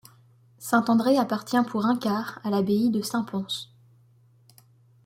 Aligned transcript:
Saint-André 0.57 1.17
appartient 1.19 1.63
pour 1.69 1.85
un 1.85 1.95
quart 1.95 2.39
à 2.43 2.49
l'abbaye 2.49 2.89
de 2.89 3.03
Saint-Pons. 3.03 3.67